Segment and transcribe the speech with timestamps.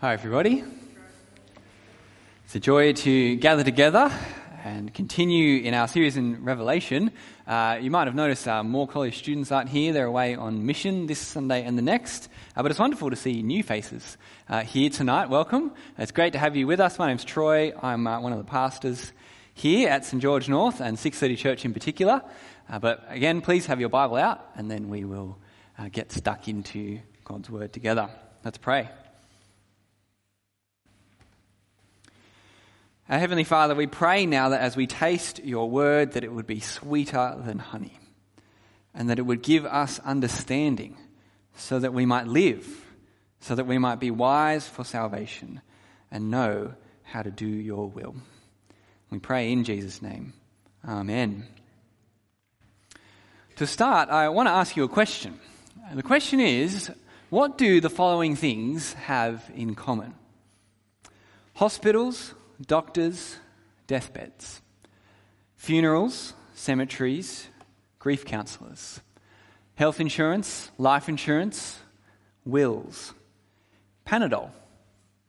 [0.00, 0.64] Hi, everybody.
[2.46, 4.10] It's a joy to gather together
[4.64, 7.12] and continue in our series in Revelation.
[7.46, 9.92] Uh, you might have noticed uh, more college students aren't here.
[9.92, 12.30] They're away on mission this Sunday and the next.
[12.56, 14.16] Uh, but it's wonderful to see new faces
[14.48, 15.28] uh, here tonight.
[15.28, 15.70] Welcome.
[15.98, 16.98] It's great to have you with us.
[16.98, 17.74] My name's Troy.
[17.82, 19.12] I'm uh, one of the pastors
[19.52, 20.22] here at St.
[20.22, 22.22] George North and 630 Church in particular.
[22.70, 25.36] Uh, but again, please have your Bible out and then we will
[25.92, 28.08] get stuck into God's Word together.
[28.42, 28.88] Let's pray.
[33.10, 36.46] Our Heavenly Father, we pray now that as we taste your word, that it would
[36.46, 37.98] be sweeter than honey,
[38.94, 40.96] and that it would give us understanding
[41.56, 42.86] so that we might live,
[43.40, 45.60] so that we might be wise for salvation
[46.12, 48.14] and know how to do your will.
[49.10, 50.32] We pray in Jesus' name.
[50.86, 51.48] Amen.
[53.56, 55.40] To start, I want to ask you a question.
[55.92, 56.92] The question is
[57.28, 60.14] what do the following things have in common?
[61.54, 62.34] Hospitals,
[62.66, 63.36] doctors,
[63.86, 64.60] deathbeds,
[65.56, 67.48] funerals, cemeteries,
[67.98, 69.00] grief counsellors,
[69.74, 71.78] health insurance, life insurance,
[72.44, 73.14] wills,
[74.06, 74.50] Panadol,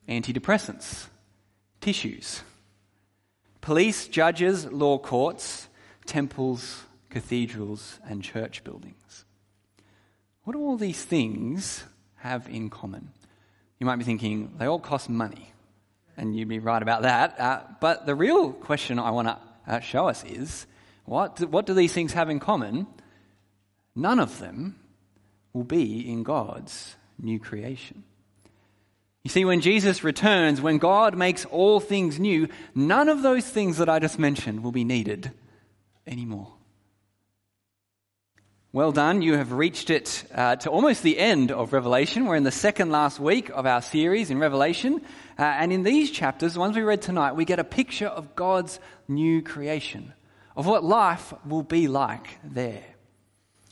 [0.10, 1.06] antidepressants,
[1.80, 2.42] tissues,
[3.62, 5.68] police, judges, law courts,
[6.06, 9.26] temples, cathedrals, and church buildings.
[10.44, 11.84] What do all these things
[12.16, 13.12] have in common?
[13.80, 15.51] You might be thinking, they all cost money
[16.22, 17.40] and you'd be right about that.
[17.40, 20.68] Uh, but the real question I want to uh, show us is
[21.06, 22.86] what do, what do these things have in common?
[23.96, 24.80] None of them
[25.52, 28.04] will be in God's new creation.
[29.24, 33.78] You see, when Jesus returns, when God makes all things new, none of those things
[33.78, 35.32] that I just mentioned will be needed
[36.06, 36.54] anymore.
[38.74, 39.22] Well done.
[39.22, 42.26] You have reached it uh, to almost the end of Revelation.
[42.26, 45.02] We're in the second last week of our series in Revelation.
[45.38, 48.34] Uh, and in these chapters, the ones we read tonight, we get a picture of
[48.34, 50.14] God's new creation,
[50.56, 52.86] of what life will be like there.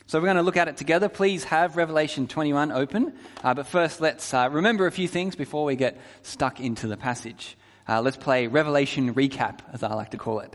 [0.06, 1.08] So we're going to look at it together.
[1.08, 3.14] Please have Revelation 21 open.
[3.42, 6.98] Uh, but first, let's uh, remember a few things before we get stuck into the
[6.98, 7.56] passage.
[7.88, 10.54] Uh, let's play Revelation recap, as I like to call it.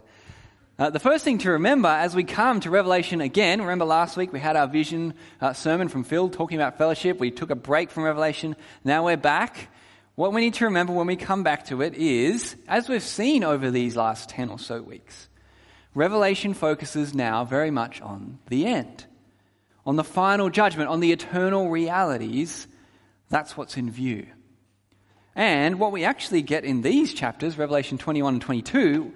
[0.77, 4.33] Uh, the first thing to remember as we come to Revelation again, remember last week
[4.33, 7.17] we had our vision uh, sermon from Phil talking about fellowship.
[7.17, 8.57] We took a break from Revelation.
[8.83, 9.69] Now we're back.
[10.15, 13.45] What we need to remember when we come back to it is, as we've seen
[13.45, 15.29] over these last 10 or so weeks,
[15.93, 19.05] Revelation focuses now very much on the end,
[19.85, 22.67] on the final judgment, on the eternal realities.
[23.29, 24.27] That's what's in view.
[25.35, 29.13] And what we actually get in these chapters, Revelation 21 and 22,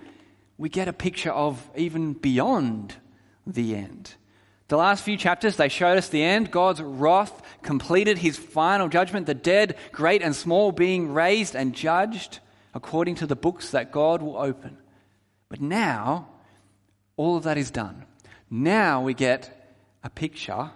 [0.60, 2.94] we get a picture of even beyond
[3.48, 4.14] the end.
[4.68, 6.52] The last few chapters, they showed us the end.
[6.52, 12.40] God's wrath completed his final judgment, the dead, great and small, being raised and judged
[12.74, 14.78] according to the books that God will open.
[15.48, 16.28] But now,
[17.16, 18.04] all of that is done.
[18.50, 20.72] Now we get a picture,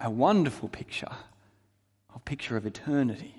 [0.00, 1.12] a wonderful picture,
[2.14, 3.36] a picture of eternity,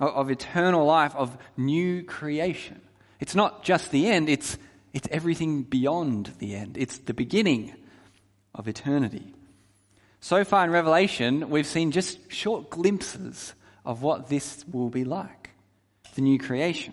[0.00, 2.80] of eternal life, of new creation.
[3.20, 4.58] It's not just the end, it's
[4.92, 6.76] it's everything beyond the end.
[6.76, 7.74] It's the beginning
[8.54, 9.34] of eternity.
[10.20, 15.50] So far in Revelation, we've seen just short glimpses of what this will be like
[16.16, 16.92] the new creation.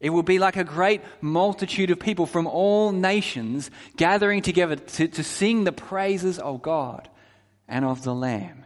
[0.00, 5.06] It will be like a great multitude of people from all nations gathering together to,
[5.06, 7.08] to sing the praises of God
[7.68, 8.64] and of the Lamb.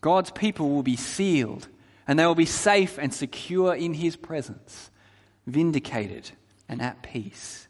[0.00, 1.68] God's people will be sealed
[2.08, 4.90] and they will be safe and secure in His presence,
[5.46, 6.30] vindicated
[6.68, 7.67] and at peace.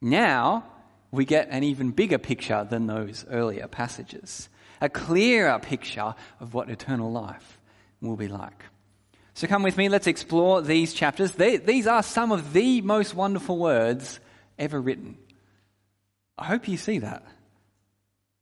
[0.00, 0.64] Now
[1.10, 4.48] we get an even bigger picture than those earlier passages,
[4.80, 7.58] a clearer picture of what eternal life
[8.00, 8.64] will be like.
[9.34, 11.32] So come with me, let's explore these chapters.
[11.32, 14.20] They, these are some of the most wonderful words
[14.58, 15.16] ever written.
[16.36, 17.24] I hope you see that.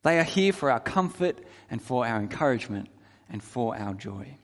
[0.03, 1.39] They are here for our comfort
[1.71, 2.89] and for our encouragement
[3.29, 4.39] and for our joy.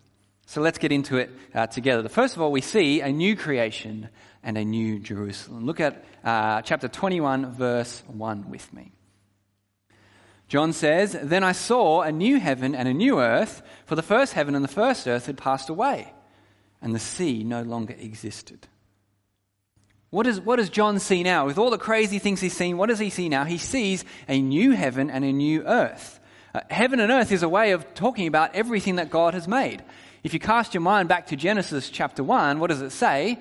[0.47, 2.09] So let's get into it uh, together.
[2.09, 4.09] First of all, we see a new creation
[4.43, 5.65] and a new Jerusalem.
[5.65, 8.93] Look at uh, chapter 21, verse 1 with me.
[10.49, 14.35] John says, Then I saw a new heaven and a new earth, for the first
[14.35, 16.13] heaven and the first earth had passed away,
[16.83, 18.69] and the sea no longer existed.
[20.11, 21.47] What, is, what does John see now?
[21.47, 23.45] With all the crazy things he's seen, what does he see now?
[23.45, 26.21] He sees a new heaven and a new earth.
[26.55, 29.83] Uh, heaven and earth is a way of talking about everything that God has made.
[30.25, 33.39] If you cast your mind back to Genesis chapter 1, what does it say?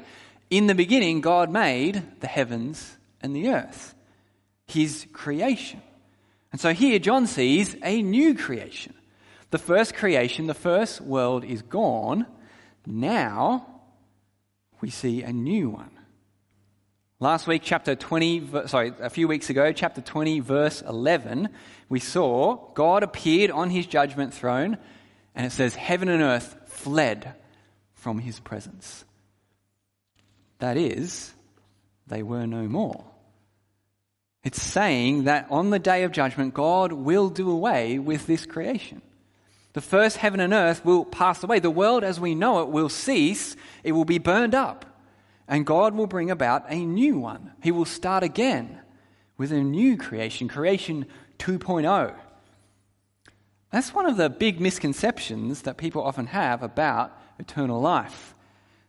[0.49, 3.95] In the beginning, God made the heavens and the earth,
[4.67, 5.81] his creation.
[6.51, 8.93] And so here John sees a new creation.
[9.51, 12.25] The first creation, the first world is gone.
[12.85, 13.65] Now
[14.81, 15.91] we see a new one.
[17.21, 21.47] Last week, chapter 20, sorry, a few weeks ago, chapter 20, verse 11,
[21.87, 24.77] we saw God appeared on his judgment throne,
[25.33, 27.33] and it says, Heaven and earth fled
[27.93, 29.05] from his presence.
[30.59, 31.33] That is,
[32.07, 33.03] they were no more.
[34.43, 39.01] It's saying that on the day of judgment, God will do away with this creation.
[39.71, 41.59] The first heaven and earth will pass away.
[41.59, 43.55] The world as we know it will cease.
[43.83, 44.85] It will be burned up.
[45.47, 47.51] And God will bring about a new one.
[47.63, 48.79] He will start again
[49.37, 51.05] with a new creation, creation
[51.39, 52.15] 2.0.
[53.73, 58.35] That's one of the big misconceptions that people often have about eternal life.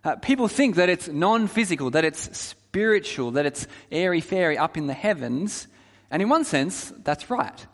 [0.05, 4.77] Uh, people think that it's non physical, that it's spiritual, that it's airy fairy up
[4.77, 5.69] in the heavens.
[6.11, 7.67] And in one sense, that's right.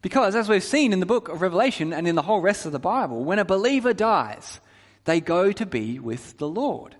[0.00, 2.72] Because as we've seen in the book of Revelation and in the whole rest of
[2.72, 4.58] the Bible, when a believer dies,
[5.04, 6.96] they go to be with the Lord.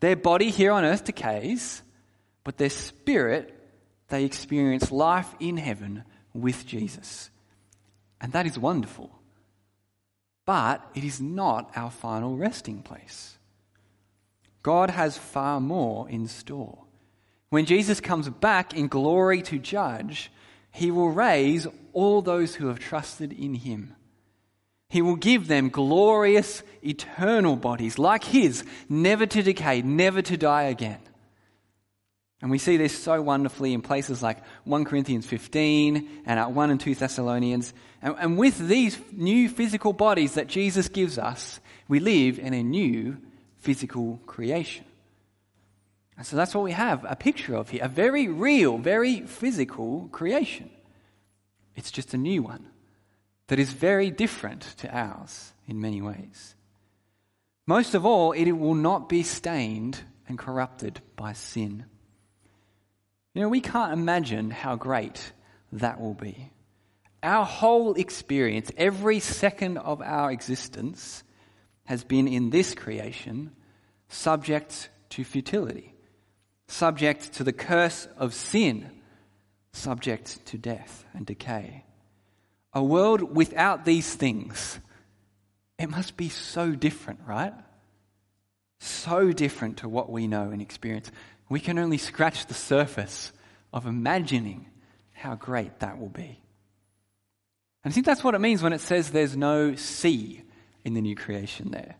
[0.00, 1.80] Their body here on earth decays,
[2.42, 3.56] but their spirit,
[4.08, 6.02] they experience life in heaven
[6.34, 7.30] with Jesus.
[8.20, 9.10] And that is wonderful.
[10.46, 13.36] But it is not our final resting place.
[14.62, 16.84] God has far more in store.
[17.48, 20.30] When Jesus comes back in glory to judge,
[20.70, 23.94] he will raise all those who have trusted in him.
[24.88, 30.64] He will give them glorious, eternal bodies like his, never to decay, never to die
[30.64, 31.00] again.
[32.42, 36.80] And we see this so wonderfully in places like 1 Corinthians 15 and 1 and
[36.80, 37.74] 2 Thessalonians.
[38.00, 42.62] And, and with these new physical bodies that Jesus gives us, we live in a
[42.62, 43.18] new
[43.58, 44.86] physical creation.
[46.16, 50.08] And so that's what we have a picture of here a very real, very physical
[50.12, 50.70] creation.
[51.76, 52.66] It's just a new one
[53.46, 56.54] that is very different to ours in many ways.
[57.66, 61.86] Most of all, it will not be stained and corrupted by sin.
[63.34, 65.32] You know, we can't imagine how great
[65.72, 66.50] that will be.
[67.22, 71.22] Our whole experience, every second of our existence,
[71.84, 73.52] has been in this creation
[74.08, 75.94] subject to futility,
[76.66, 78.90] subject to the curse of sin,
[79.72, 81.84] subject to death and decay.
[82.72, 84.80] A world without these things,
[85.78, 87.54] it must be so different, right?
[89.00, 91.10] So different to what we know and experience.
[91.48, 93.32] We can only scratch the surface
[93.72, 94.66] of imagining
[95.14, 96.38] how great that will be.
[97.82, 100.42] And I think that's what it means when it says there's no sea
[100.84, 101.96] in the new creation there.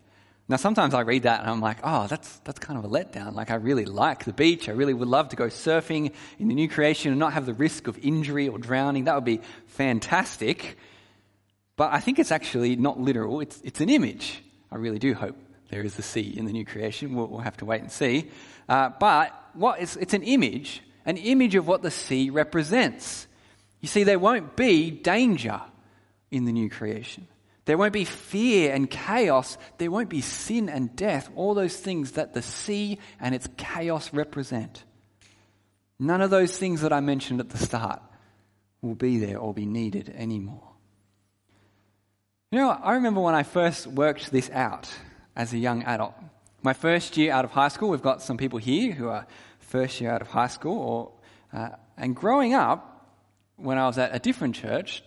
[0.47, 3.33] Now, sometimes I read that and I'm like, oh, that's, that's kind of a letdown.
[3.33, 4.69] Like, I really like the beach.
[4.69, 7.53] I really would love to go surfing in the new creation and not have the
[7.55, 9.05] risk of injury or drowning.
[9.05, 10.77] That would be fantastic.
[11.77, 14.43] But I think it's actually not literal, it's, it's an image.
[14.71, 15.35] I really do hope
[15.71, 17.15] there is a sea in the new creation.
[17.15, 18.29] We'll, we'll have to wait and see.
[18.67, 23.25] Uh, but what, it's, it's an image, an image of what the sea represents.
[23.79, 25.61] You see, there won't be danger
[26.29, 27.25] in the new creation.
[27.65, 29.57] There won't be fear and chaos.
[29.77, 34.13] There won't be sin and death, all those things that the sea and its chaos
[34.13, 34.83] represent.
[35.99, 38.01] None of those things that I mentioned at the start
[38.81, 40.67] will be there or be needed anymore.
[42.51, 44.91] You know, I remember when I first worked this out
[45.35, 46.13] as a young adult.
[46.61, 49.25] My first year out of high school, we've got some people here who are
[49.59, 50.77] first year out of high school,
[51.53, 52.87] or, uh, and growing up,
[53.55, 55.03] when I was at a different church,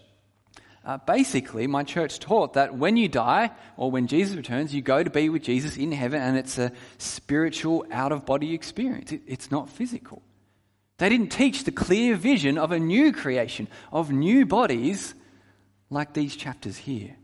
[0.84, 5.02] uh, basically, my church taught that when you die or when Jesus returns, you go
[5.02, 9.10] to be with Jesus in heaven, and it's a spiritual, out of body experience.
[9.10, 10.22] It, it's not physical.
[10.98, 15.14] They didn't teach the clear vision of a new creation, of new bodies
[15.88, 17.16] like these chapters here.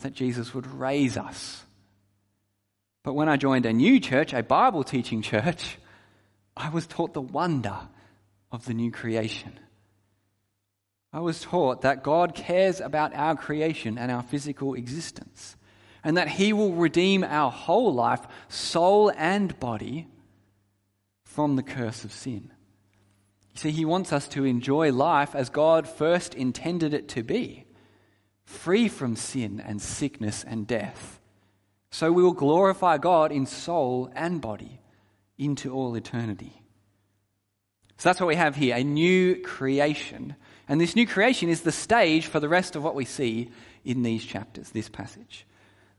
[0.00, 1.65] That Jesus would raise us.
[3.06, 5.78] But when I joined a new church, a Bible teaching church,
[6.56, 7.78] I was taught the wonder
[8.50, 9.58] of the new creation
[11.12, 15.56] I was taught that God cares about our creation and our physical existence,
[16.04, 20.08] and that He will redeem our whole life, soul and body,
[21.24, 22.50] from the curse of sin.
[23.54, 27.64] You see, He wants us to enjoy life as God first intended it to be,
[28.44, 31.18] free from sin and sickness and death.
[31.90, 34.80] So we will glorify God in soul and body
[35.38, 36.62] into all eternity.
[37.98, 40.36] So that's what we have here a new creation
[40.68, 43.50] and this new creation is the stage for the rest of what we see
[43.84, 45.46] in these chapters, this passage.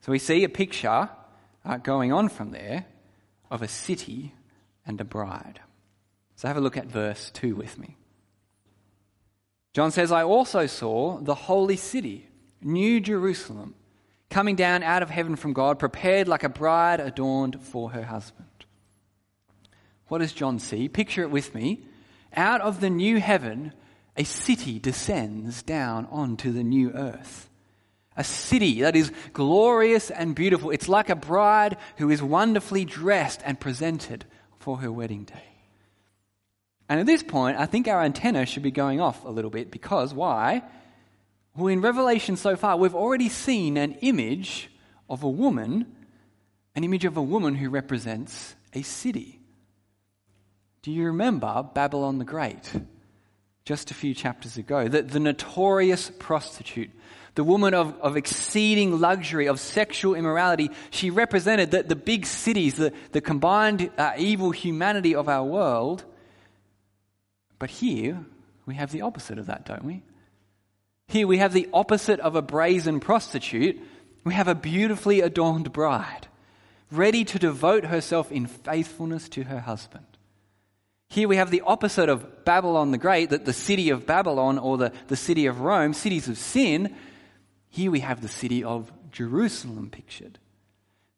[0.02, 1.10] So we see a picture
[1.66, 2.86] uh, going on from there
[3.50, 4.34] of a city
[4.86, 5.62] and a bride.
[6.36, 7.98] So have a look at verse 2 with me.
[9.74, 12.28] John says, I also saw the holy city,
[12.62, 13.76] New Jerusalem,
[14.30, 18.48] coming down out of heaven from God, prepared like a bride adorned for her husband.
[20.08, 20.88] what does John see?
[20.88, 21.82] Picture it with me.
[22.36, 23.74] Out of the new heaven,
[24.16, 27.50] a city descends down onto the new earth.
[28.16, 30.72] A city that is glorious and beautiful.
[30.72, 34.26] It's like a bride who is wonderfully dressed and presented
[34.60, 35.58] for her wedding day.
[36.90, 39.72] And at this point, I think our antenna should be going off a little bit
[39.72, 40.64] because why?
[41.58, 44.70] Well, in Revelation so far, we've already seen an image
[45.10, 45.88] of a woman,
[46.76, 49.40] an image of a woman who represents a city.
[50.84, 52.72] Do you remember Babylon the Great?
[53.66, 56.92] Just a few chapters ago, the, the notorious prostitute,
[57.34, 62.76] the woman of, of exceeding luxury, of sexual immorality, she represented the, the big cities,
[62.76, 66.06] the, the combined uh, evil humanity of our world.
[67.58, 68.24] But here,
[68.68, 70.04] we have the opposite of that, don't we?
[71.08, 73.82] Here we have the opposite of a brazen prostitute.
[74.24, 76.28] We have a beautifully adorned bride,
[76.92, 80.06] ready to devote herself in faithfulness to her husband.
[81.10, 84.78] Here we have the opposite of Babylon the Great, that the city of Babylon or
[84.78, 86.94] the, the city of Rome, cities of sin.
[87.70, 90.40] Here we have the city of Jerusalem pictured.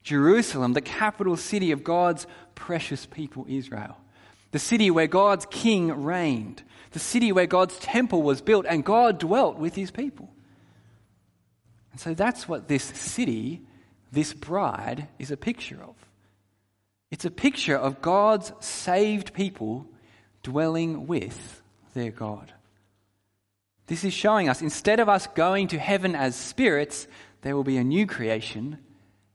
[0.04, 3.98] Jerusalem, the capital city of God's precious people, Israel.
[4.52, 6.64] The city where God's king reigned.
[6.92, 10.30] The city where God's temple was built and God dwelt with his people.
[11.92, 13.62] And so that's what this city,
[14.12, 15.96] this bride, is a picture of.
[17.12, 19.88] It's a picture of God's saved people
[20.44, 21.62] dwelling with
[21.94, 22.54] their God.
[23.88, 27.08] This is showing us instead of us going to heaven as spirits,
[27.42, 28.78] there will be a new creation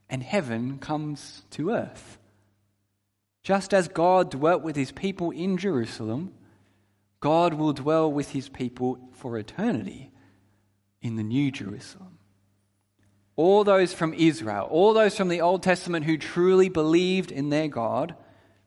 [0.09, 2.19] and heaven comes to earth.
[3.45, 6.35] Just as God dwelt with his people in Jerusalem,
[7.21, 10.11] God will dwell with his people for eternity
[11.01, 12.19] in the New Jerusalem
[13.37, 17.69] all those from Israel, all those from the Old Testament who truly believed in their
[17.69, 18.15] God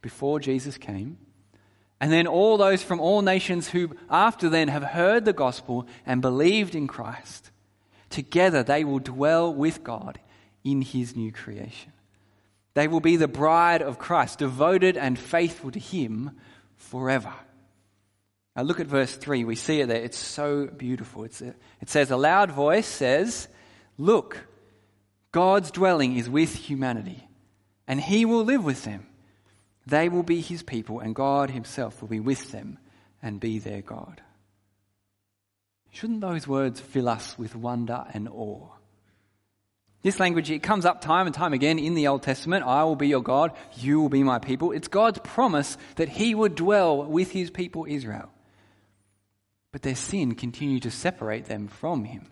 [0.01, 1.17] before Jesus came,
[1.99, 6.21] and then all those from all nations who after then have heard the gospel and
[6.21, 7.49] believed in Christ.
[8.09, 10.19] Together they will dwell with God
[10.63, 11.93] in his new creation.
[12.77, 16.37] They will be the bride of Christ, devoted and faithful to him
[16.75, 17.33] forever.
[18.55, 19.45] Now look at verse 3.
[19.45, 20.03] We see it there.
[20.03, 21.23] It's so beautiful.
[21.23, 21.55] It's it
[21.87, 23.47] says, A loud voice says,
[23.97, 24.45] Look,
[25.31, 27.27] God's dwelling is with humanity,
[27.87, 29.07] and He will live with them.
[29.87, 32.77] They will be His people, and God Himself will be with them
[33.23, 34.21] and be their God.
[35.89, 38.76] Shouldn't those words fill us with wonder and awe?
[40.07, 42.63] This language, it comes up time and time again in the Old Testament.
[42.63, 44.71] I will be your God, you will be my people.
[44.71, 48.29] It's God's promise that He would dwell with His people Israel.
[49.73, 52.31] But their sin continued to separate them from Him.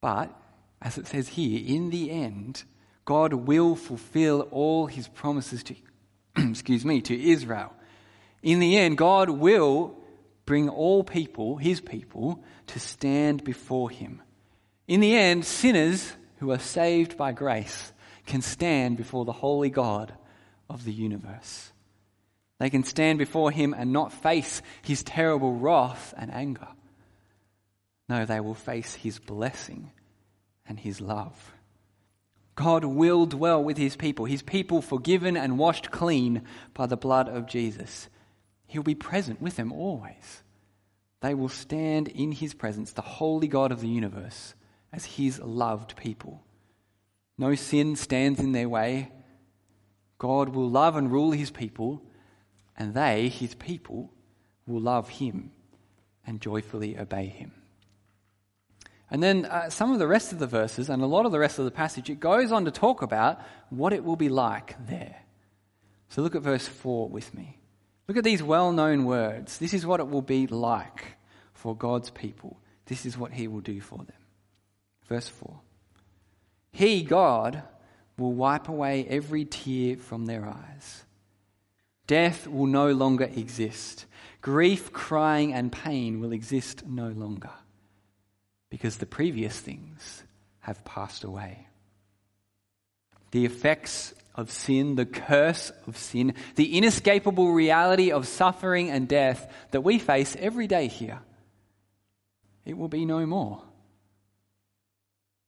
[0.00, 0.32] But
[0.80, 2.62] as it says here, in the end,
[3.04, 5.74] God will fulfill all his promises to,
[6.36, 7.72] excuse me, to Israel.
[8.44, 9.98] In the end, God will
[10.46, 14.22] bring all people, his people, to stand before him.
[14.90, 17.92] In the end, sinners who are saved by grace
[18.26, 20.12] can stand before the holy God
[20.68, 21.70] of the universe.
[22.58, 26.66] They can stand before him and not face his terrible wrath and anger.
[28.08, 29.92] No, they will face his blessing
[30.66, 31.52] and his love.
[32.56, 36.42] God will dwell with his people, his people forgiven and washed clean
[36.74, 38.08] by the blood of Jesus.
[38.66, 40.42] He'll be present with them always.
[41.20, 44.54] They will stand in his presence, the holy God of the universe,
[44.92, 46.42] as his loved people.
[47.38, 49.10] No sin stands in their way.
[50.18, 52.02] God will love and rule his people,
[52.76, 54.12] and they, his people,
[54.66, 55.52] will love him
[56.26, 57.52] and joyfully obey him.
[59.10, 61.38] And then uh, some of the rest of the verses and a lot of the
[61.38, 64.76] rest of the passage, it goes on to talk about what it will be like
[64.86, 65.16] there.
[66.10, 67.58] So look at verse 4 with me.
[68.06, 69.58] Look at these well known words.
[69.58, 71.16] This is what it will be like
[71.54, 72.58] for God's people.
[72.86, 74.19] This is what He will do for them.
[75.10, 75.60] Verse 4
[76.72, 77.62] He, God,
[78.16, 81.04] will wipe away every tear from their eyes.
[82.06, 84.06] Death will no longer exist.
[84.40, 87.50] Grief, crying, and pain will exist no longer
[88.70, 90.22] because the previous things
[90.60, 91.66] have passed away.
[93.32, 99.52] The effects of sin, the curse of sin, the inescapable reality of suffering and death
[99.72, 101.20] that we face every day here,
[102.64, 103.62] it will be no more.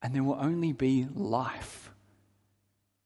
[0.02, 1.90] And there will only be life.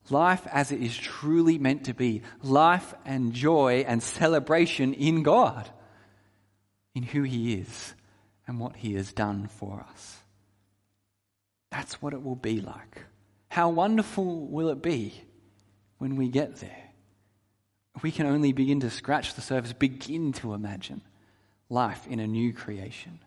[0.08, 2.22] Life as it is truly meant to be.
[2.42, 5.68] Life and joy and celebration in God,
[6.94, 7.94] in who He is
[8.46, 10.16] and what He has done for us.
[11.70, 13.04] That's what it will be like.
[13.48, 15.12] How wonderful will it be
[15.98, 16.86] when we get there?
[18.02, 21.02] we can only begin to scratch the surface, begin to imagine
[21.68, 23.20] life in a new creation.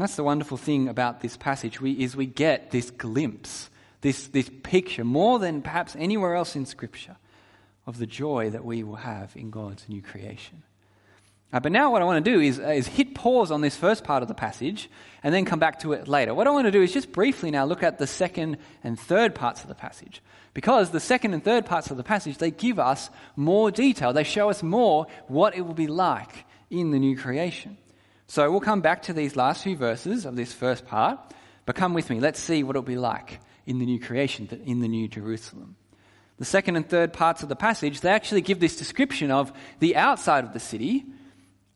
[0.00, 3.68] And that's the wonderful thing about this passage we, is we get this glimpse,
[4.00, 7.18] this, this picture, more than perhaps anywhere else in Scripture,
[7.86, 10.62] of the joy that we will have in God's new creation.
[11.52, 13.76] Uh, but now, what I want to do is, uh, is hit pause on this
[13.76, 14.88] first part of the passage
[15.22, 16.32] and then come back to it later.
[16.32, 19.34] What I want to do is just briefly now look at the second and third
[19.34, 20.22] parts of the passage.
[20.54, 24.14] Because the second and third parts of the passage, they give us more detail.
[24.14, 27.76] They show us more what it will be like in the new creation.
[28.30, 31.18] So we'll come back to these last few verses of this first part,
[31.66, 32.20] but come with me.
[32.20, 35.74] Let's see what it'll be like in the new creation, in the new Jerusalem.
[36.38, 39.96] The second and third parts of the passage, they actually give this description of the
[39.96, 41.06] outside of the city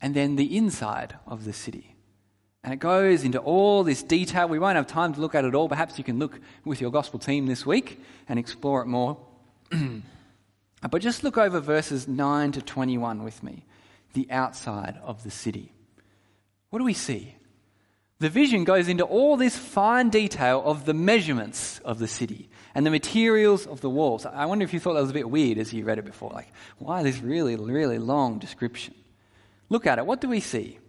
[0.00, 1.96] and then the inside of the city.
[2.62, 4.46] And it goes into all this detail.
[4.46, 5.68] We won't have time to look at it all.
[5.68, 9.18] Perhaps you can look with your gospel team this week and explore it more.
[10.88, 13.64] but just look over verses 9 to 21 with me.
[14.12, 15.72] The outside of the city
[16.74, 17.36] what do we see?
[18.18, 22.84] The vision goes into all this fine detail of the measurements of the city and
[22.84, 24.26] the materials of the walls.
[24.26, 26.32] I wonder if you thought that was a bit weird as you read it before.
[26.34, 28.92] Like, why this really, really long description?
[29.68, 30.06] Look at it.
[30.06, 30.80] What do we see?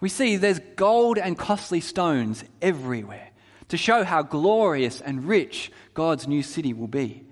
[0.00, 3.30] We see there's gold and costly stones everywhere
[3.68, 7.22] to show how glorious and rich God's new city will be.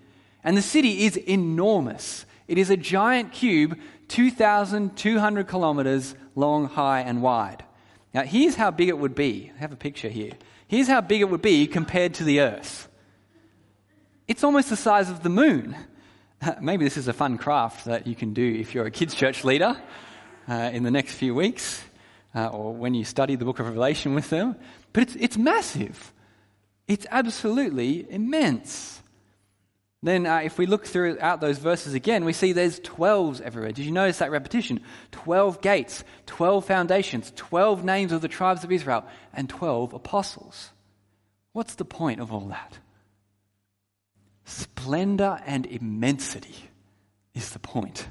[0.45, 2.25] And the city is enormous.
[2.47, 7.65] It is a giant cube, 2,200 kilometers long, high, and wide.
[8.13, 9.53] Now, here's how big it would be.
[9.55, 10.33] I have a picture here.
[10.67, 12.89] Here's how big it would be compared to the Earth.
[14.27, 15.77] It's almost the size of the moon.
[16.61, 19.45] Maybe this is a fun craft that you can do if you're a kids' church
[19.45, 19.77] leader
[20.49, 21.83] uh, in the next few weeks
[22.35, 24.57] uh, or when you study the book of Revelation with them.
[24.93, 26.13] But it's, it's massive,
[26.89, 29.03] it's absolutely immense.
[30.03, 33.73] Then, uh, if we look throughout those verses again, we see there's 12s everywhere.
[33.73, 34.81] Did you notice that repetition?
[35.13, 40.71] 12 gates, 12 foundations, 12 names of the tribes of Israel, and 12 apostles.
[41.53, 42.79] What's the point of all that?
[44.45, 46.71] Splendor and immensity
[47.35, 48.09] is the point.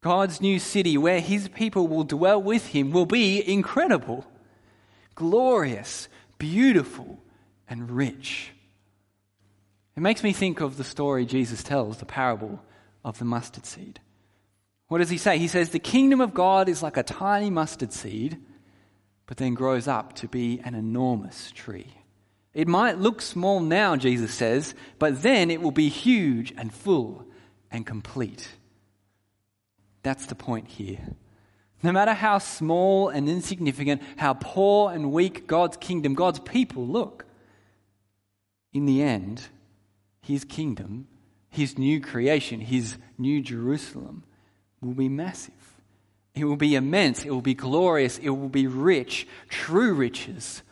[0.00, 4.24] God's new city, where his people will dwell with him, will be incredible,
[5.16, 7.18] glorious, beautiful,
[7.68, 8.52] and rich.
[9.98, 12.62] It makes me think of the story Jesus tells, the parable
[13.04, 13.98] of the mustard seed.
[14.86, 15.38] What does he say?
[15.38, 18.38] He says, The kingdom of God is like a tiny mustard seed,
[19.26, 21.94] but then grows up to be an enormous tree.
[22.54, 27.26] It might look small now, Jesus says, but then it will be huge and full
[27.68, 28.50] and complete.
[30.04, 31.08] That's the point here.
[31.82, 37.26] No matter how small and insignificant, how poor and weak God's kingdom, God's people look,
[38.72, 39.48] in the end,
[40.20, 41.06] his kingdom,
[41.50, 44.24] his new creation, his new Jerusalem
[44.80, 45.54] will be massive.
[46.34, 47.24] It will be immense.
[47.24, 48.18] It will be glorious.
[48.18, 49.26] It will be rich.
[49.48, 50.62] True riches,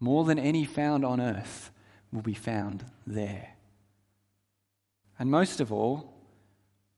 [0.00, 1.70] more than any found on earth,
[2.12, 3.54] will be found there.
[5.18, 6.12] And most of all,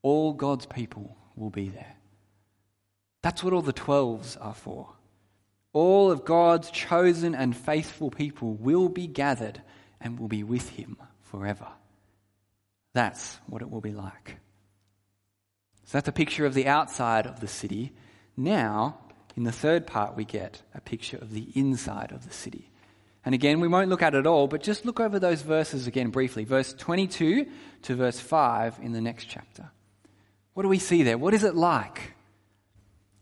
[0.02, 1.96] all God's people will be there.
[3.22, 4.88] That's what all the twelves are for.
[5.72, 9.62] All of God's chosen and faithful people will be gathered
[10.00, 10.96] and will be with him
[11.34, 11.66] forever.
[12.92, 14.36] That's what it will be like.
[15.84, 17.92] So that's a picture of the outside of the city.
[18.36, 19.00] Now,
[19.36, 22.70] in the third part, we get a picture of the inside of the city.
[23.24, 26.10] And again, we won't look at it all, but just look over those verses again
[26.10, 26.44] briefly.
[26.44, 27.46] Verse 22
[27.82, 29.70] to verse 5 in the next chapter.
[30.52, 31.18] What do we see there?
[31.18, 32.14] What is it like?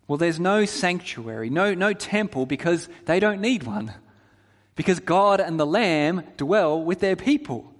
[0.06, 3.94] Well, there's no sanctuary, no, no temple, because they don't need one.
[4.74, 7.71] Because God and the Lamb dwell with their people.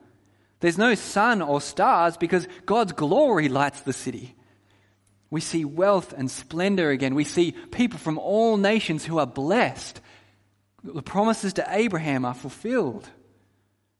[0.63, 4.37] There's no sun or stars because God's glory lights the city.
[5.29, 7.17] We see wealth and splendor again.
[7.17, 10.01] We see people from all nations who are blessed.
[10.85, 13.09] The promises to Abraham are fulfilled.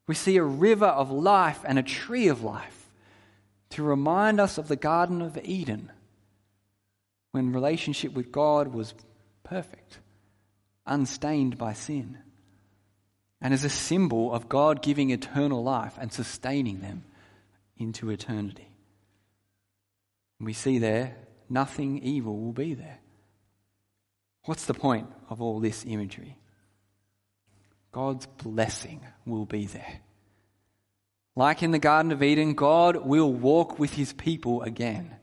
[0.07, 2.89] We see a river of life and a tree of life
[3.71, 5.91] to remind us of the Garden of Eden
[7.33, 8.95] when relationship with God was
[9.43, 9.99] perfect,
[10.87, 12.19] unstained by sin
[13.43, 17.05] and as a symbol of God giving eternal life and sustaining them
[17.77, 18.69] into eternity.
[20.41, 21.17] We see there,
[21.51, 23.01] nothing evil will be there.
[24.45, 26.39] What's the point of all this imagery?
[27.91, 30.01] God's blessing will be there.
[31.35, 35.17] Like in the Garden of Eden, God will walk with his people again.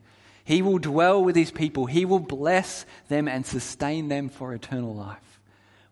[0.43, 1.85] He will dwell with his people.
[1.85, 5.39] He will bless them and sustain them for eternal life.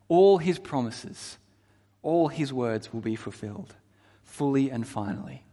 [0.10, 1.38] All his promises
[2.08, 3.76] all his words will be fulfilled,
[4.24, 5.44] fully and finally.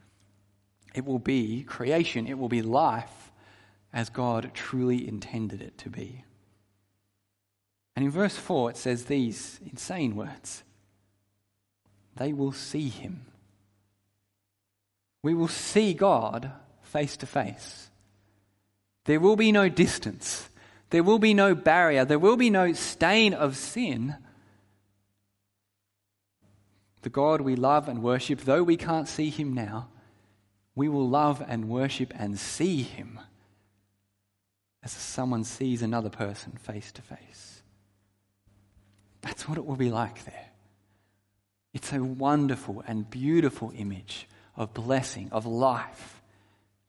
[0.95, 3.33] It will be creation, it will be life
[3.93, 6.23] as God truly intended it to be.
[7.97, 10.63] And in verse 4, it says these insane words
[12.15, 13.27] They will see him.
[15.25, 17.91] We will see God face to face.
[19.07, 20.49] There will be no distance.
[20.91, 22.05] There will be no barrier.
[22.05, 24.15] There will be no stain of sin.
[27.05, 29.89] The God we love and worship, though we can't see him now,
[30.75, 33.21] we will love and worship and see him
[34.83, 37.61] as someone sees another person face to face.
[39.21, 40.47] That's what it will be like there.
[41.75, 46.23] It's a wonderful and beautiful image of blessing, of life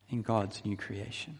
[0.10, 1.39] in God's new creation.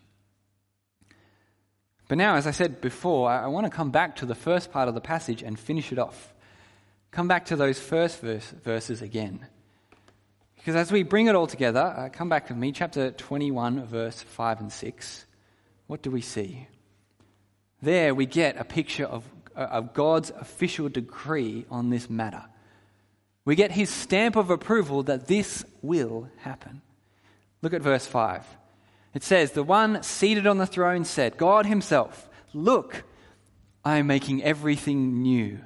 [2.10, 4.90] But now, as I said before, I want to come back to the first part
[4.90, 6.34] of the passage and finish it off.
[7.16, 9.48] Come back to those first verse, verses again.
[10.58, 14.22] Because as we bring it all together, uh, come back with me, chapter 21, verse
[14.22, 15.26] 5 and 6.
[15.88, 16.68] What do we see?
[17.82, 19.24] There we get a picture of,
[19.56, 22.44] uh, of God's official decree on this matter.
[23.46, 26.82] We get his stamp of approval that this will happen.
[27.62, 28.46] Look at verse 5.
[29.14, 33.06] It says, The one seated on the throne said, God himself, Look,
[33.86, 35.62] I am making everything new.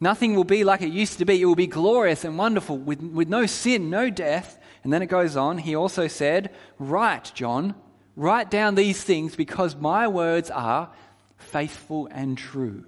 [0.00, 1.40] Nothing will be like it used to be.
[1.40, 4.58] It will be glorious and wonderful with, with no sin, no death.
[4.82, 5.58] And then it goes on.
[5.58, 7.74] He also said, Write, John,
[8.16, 10.92] write down these things because my words are
[11.36, 12.84] faithful and true.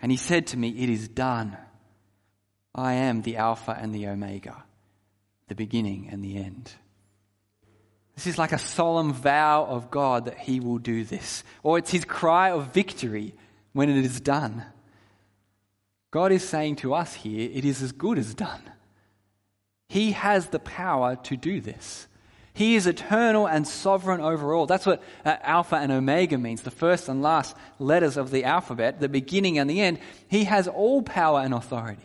[0.00, 1.56] And he said to me, It is done.
[2.74, 4.64] I am the Alpha and the Omega,
[5.48, 6.72] the beginning and the end.
[8.14, 11.44] This is like a solemn vow of God that he will do this.
[11.62, 13.34] Or it's his cry of victory
[13.72, 14.64] when it is done.
[16.10, 18.62] God is saying to us here, it is as good as done.
[19.88, 22.06] He has the power to do this.
[22.54, 24.66] He is eternal and sovereign over all.
[24.66, 29.00] That's what uh, Alpha and Omega means, the first and last letters of the alphabet,
[29.00, 30.00] the beginning and the end.
[30.28, 32.02] He has all power and authority.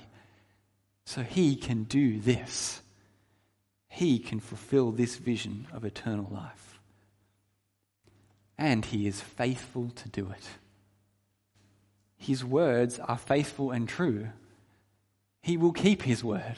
[1.05, 2.81] So he can do this.
[3.87, 6.79] He can fulfill this vision of eternal life.
[8.57, 10.47] And he is faithful to do it.
[12.23, 14.29] His words are faithful and true.
[15.41, 16.55] He will keep his word.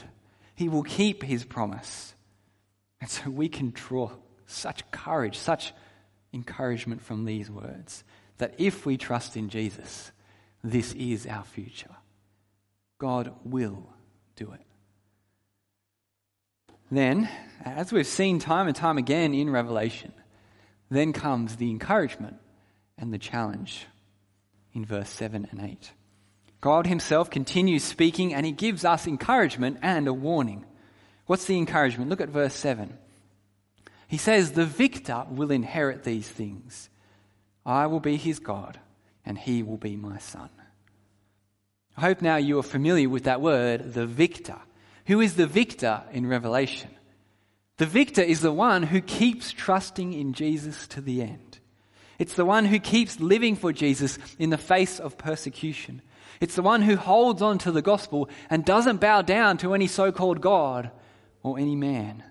[0.54, 2.14] He will keep his promise.
[3.02, 4.12] And so we can draw
[4.46, 5.74] such courage, such
[6.32, 8.04] encouragement from these words
[8.38, 10.12] that if we trust in Jesus,
[10.64, 11.96] this is our future.
[13.00, 13.90] God will
[14.36, 14.62] do it.
[16.92, 17.28] Then,
[17.64, 20.14] as we've seen time and time again in Revelation,
[20.92, 22.38] then comes the encouragement
[23.00, 23.88] and the challenge
[24.76, 25.92] in verse 7 and 8.
[26.62, 30.66] God Himself continues speaking and He gives us encouragement and a warning.
[31.26, 32.12] What's the encouragement?
[32.12, 32.96] Look at verse 7.
[34.08, 36.90] He says, The victor will inherit these things.
[37.66, 38.80] I will be his God,
[39.26, 40.50] and he will be my son.
[41.98, 44.60] I hope now you are familiar with that word, the victor.
[45.08, 46.92] Who is the victor in Revelation?
[47.78, 51.60] The victor is the one who keeps trusting in Jesus to the end.
[52.18, 56.02] It's the one who keeps living for Jesus in the face of persecution.
[56.40, 59.88] It's the one who holds on to the gospel and doesn't bow down to any
[59.88, 60.92] so called God
[61.44, 62.24] or any man.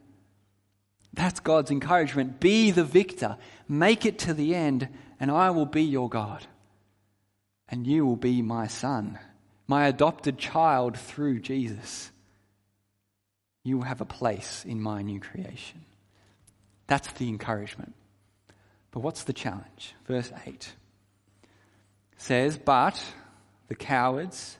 [1.12, 2.40] That's God's encouragement.
[2.40, 3.36] Be the victor,
[3.68, 4.88] make it to the end,
[5.20, 6.46] and I will be your God.
[7.68, 9.18] And you will be my son,
[9.66, 12.10] my adopted child through Jesus.
[13.62, 15.84] You will have a place in my new creation.
[16.86, 17.94] That's the encouragement.
[18.94, 19.96] But what's the challenge?
[20.06, 20.72] Verse 8
[22.16, 23.04] says, But
[23.66, 24.58] the cowards,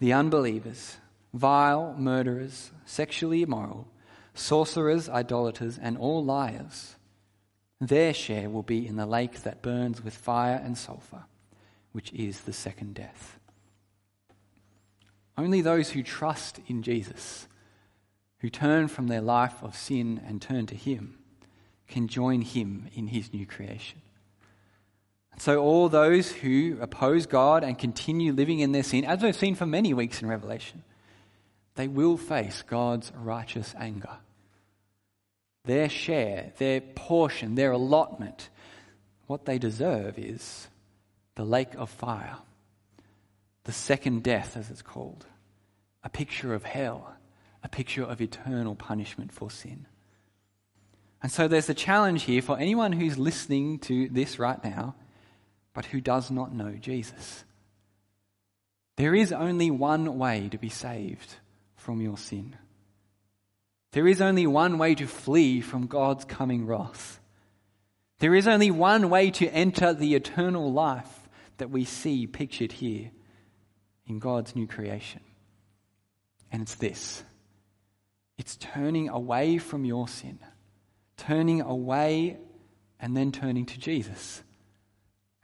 [0.00, 0.96] the unbelievers,
[1.32, 3.86] vile, murderers, sexually immoral,
[4.34, 6.96] sorcerers, idolaters, and all liars,
[7.80, 11.26] their share will be in the lake that burns with fire and sulfur,
[11.92, 13.38] which is the second death.
[15.38, 17.46] Only those who trust in Jesus
[18.40, 21.19] who turn from their life of sin and turn to Him
[21.90, 24.00] can join Him in His new creation.
[25.38, 29.54] So, all those who oppose God and continue living in their sin, as we've seen
[29.54, 30.82] for many weeks in Revelation,
[31.76, 34.18] they will face God's righteous anger.
[35.64, 38.50] Their share, their portion, their allotment,
[39.26, 40.68] what they deserve is
[41.36, 42.36] the lake of fire,
[43.64, 45.26] the second death, as it's called,
[46.02, 47.14] a picture of hell
[47.62, 49.86] a picture of eternal punishment for sin.
[51.22, 54.94] And so there's a challenge here for anyone who's listening to this right now,
[55.74, 57.44] but who does not know Jesus.
[58.96, 61.36] There is only one way to be saved
[61.76, 62.56] from your sin.
[63.92, 67.20] There is only one way to flee from God's coming wrath.
[68.18, 73.10] There is only one way to enter the eternal life that we see pictured here
[74.06, 75.22] in God's new creation.
[76.52, 77.24] And it's this
[78.36, 80.38] it's turning away from your sin,
[81.20, 82.38] turning away
[82.98, 84.42] and then turning to Jesus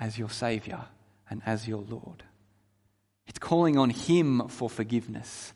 [0.00, 0.86] as your Savior
[1.28, 2.24] and as your Lord.
[3.26, 5.52] It's calling on Him for forgiveness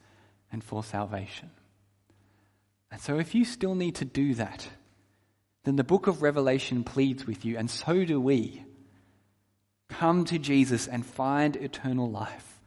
[0.52, 1.50] and for salvation.
[2.90, 4.68] And so, if you still need to do that,
[5.64, 8.64] then the book of Revelation pleads with you, and so do we.
[9.88, 12.60] Come to Jesus and find eternal life.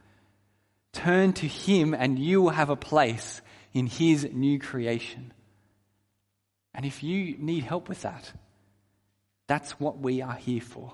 [0.91, 3.41] Turn to Him, and you will have a place
[3.73, 5.33] in His new creation.
[6.73, 8.31] And if you need help with that,
[9.47, 10.93] that's what we are here for.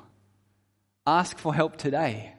[1.08, 2.34] Ask for help today,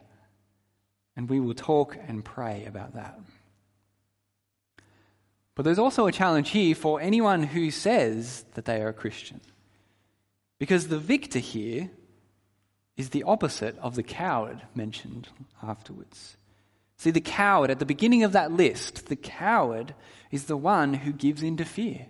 [1.17, 3.19] and we will talk and pray about that.
[5.55, 9.41] But there's also a challenge here for anyone who says that they are a Christian.
[10.59, 11.91] Because the victor here
[12.97, 15.29] is the opposite of the coward mentioned
[15.63, 16.37] afterwards.
[16.99, 19.95] See, the coward, at the beginning of that list, the coward
[20.31, 22.07] is the one who gives in to fear.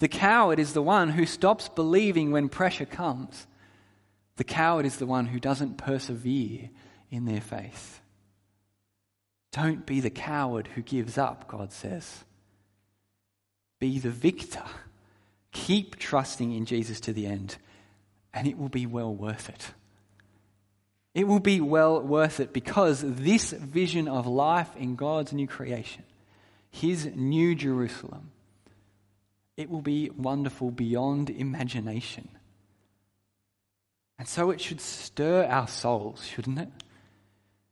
[0.00, 3.46] The coward is the one who stops believing when pressure comes.
[4.36, 6.70] The coward is the one who doesn't persevere
[7.10, 8.00] in their faith.
[9.52, 12.24] Don't be the coward who gives up, God says.
[13.78, 14.64] Be the victor.
[15.52, 17.56] Keep trusting in Jesus to the end,
[18.32, 19.72] and it will be well worth it.
[21.12, 26.04] It will be well worth it because this vision of life in God's new creation,
[26.70, 28.30] His new Jerusalem,
[29.60, 32.30] it will be wonderful beyond imagination.
[34.18, 36.68] And so it should stir our souls, shouldn't it?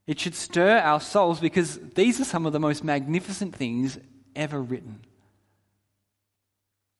[0.07, 3.98] It should stir our souls because these are some of the most magnificent things
[4.37, 5.01] ever written.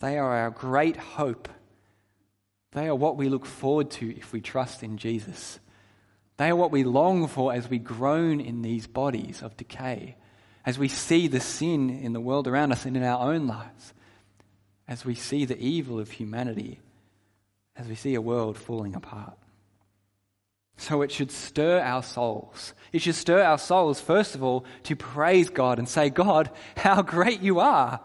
[0.01, 1.51] They are our great hope.
[2.73, 5.59] They are what we look forward to if we trust in Jesus.
[6.39, 10.17] They are what we long for as we groan in these bodies of decay,
[10.65, 13.93] as we see the sin in the world around us and in our own lives,
[14.89, 16.81] as we see the evil of humanity,
[17.77, 19.37] as we see a world falling apart.
[20.79, 22.73] So it should stir our souls.
[22.93, 27.03] It should stir our souls, first of all, to praise God and say, God, how
[27.03, 28.01] great you are.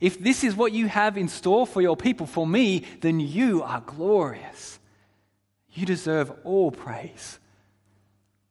[0.00, 3.62] If this is what you have in store for your people, for me, then you
[3.62, 4.78] are glorious.
[5.72, 7.40] You deserve all praise.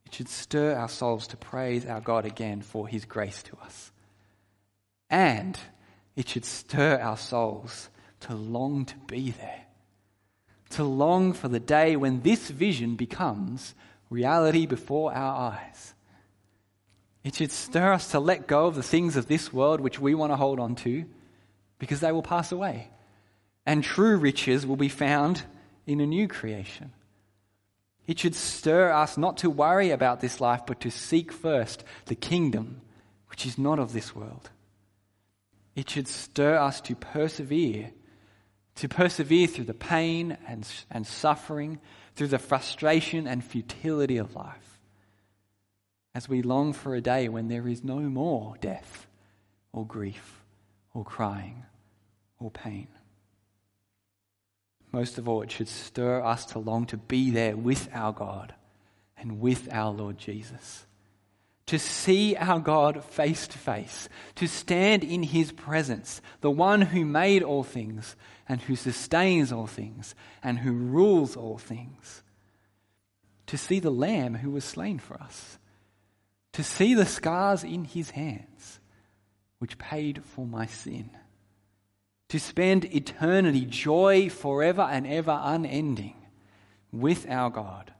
[0.06, 3.92] It should stir our souls to praise our God again for his grace to us.
[5.08, 5.58] And
[6.18, 9.66] it should stir our souls to long to be there,
[10.70, 13.72] to long for the day when this vision becomes
[14.10, 15.94] reality before our eyes.
[17.22, 20.12] It should stir us to let go of the things of this world which we
[20.16, 21.04] want to hold on to
[21.78, 22.90] because they will pass away.
[23.64, 25.44] And true riches will be found
[25.86, 26.90] in a new creation.
[28.08, 32.16] It should stir us not to worry about this life, but to seek first the
[32.16, 32.80] kingdom,
[33.30, 34.50] which is not of this world.
[35.78, 37.92] It should stir us to persevere,
[38.74, 41.78] to persevere through the pain and, and suffering,
[42.16, 44.80] through the frustration and futility of life,
[46.16, 49.06] as we long for a day when there is no more death
[49.72, 50.42] or grief
[50.94, 51.64] or crying
[52.40, 52.88] or pain.
[54.90, 58.52] Most of all, it should stir us to long to be there with our God
[59.16, 60.87] and with our Lord Jesus.
[61.68, 67.04] To see our God face to face, to stand in his presence, the one who
[67.04, 68.16] made all things
[68.48, 72.22] and who sustains all things and who rules all things.
[73.46, 75.58] To see the Lamb who was slain for us.
[76.52, 78.80] To see the scars in his hands,
[79.58, 81.10] which paid for my sin
[82.28, 86.14] to spend eternity, joy forever and ever unending
[86.92, 87.92] with our God.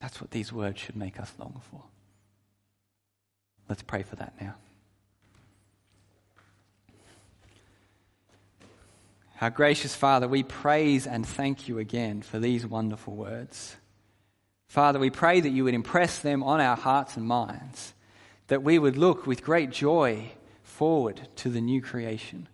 [0.00, 1.84] That's what these words should make us long for.
[3.72, 4.54] Let's pray for that now.
[9.40, 13.76] Our gracious Father, we praise and thank you again for these wonderful words.
[14.68, 17.94] Father, we pray that you would impress them on our hearts and minds,
[18.48, 20.32] that we would look with great joy
[20.62, 22.50] forward to the new creation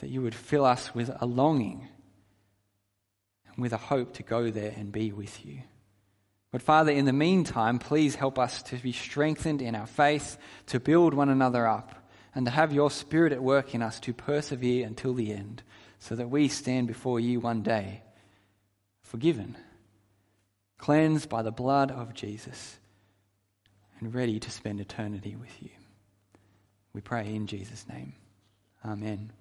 [0.00, 1.88] that you would fill us with a longing
[3.46, 5.62] and with a hope to go there and be with you.
[6.54, 10.78] But Father, in the meantime, please help us to be strengthened in our faith, to
[10.78, 14.86] build one another up, and to have your Spirit at work in us to persevere
[14.86, 15.64] until the end,
[15.98, 18.04] so that we stand before you one day,
[19.02, 19.56] forgiven,
[20.78, 22.78] cleansed by the blood of Jesus,
[23.98, 25.70] and ready to spend eternity with you.
[26.92, 28.12] We pray in Jesus' name.
[28.84, 29.32] Amen.